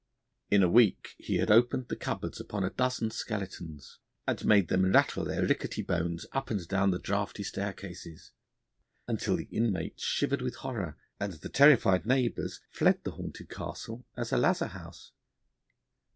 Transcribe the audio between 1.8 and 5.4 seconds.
the cupboards upon a dozen skeletons, and made them rattle